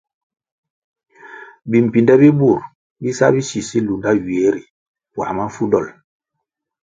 [1.69, 2.59] Bimbpinde bi bur
[3.01, 4.63] bi sa bisisi lunda vih ywie ri
[5.13, 5.87] puãh mafu dol.